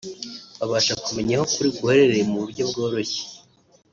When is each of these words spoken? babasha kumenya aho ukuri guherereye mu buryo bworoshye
babasha 0.59 0.93
kumenya 1.05 1.33
aho 1.35 1.43
ukuri 1.47 1.69
guherereye 1.77 2.23
mu 2.31 2.37
buryo 2.43 2.63
bworoshye 2.69 3.21